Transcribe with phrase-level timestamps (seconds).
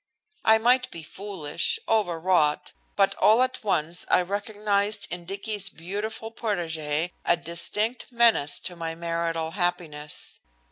[0.43, 7.11] I might be foolish, overwrought, but all at once I recognized in Dicky's beautiful protégé
[7.23, 10.39] a distinct menace to my marital happiness.